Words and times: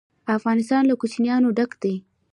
افغانستان 0.37 0.81
له 0.89 0.95
کوچیان 1.01 1.41
ډک 1.57 1.71
دی. 1.81 1.95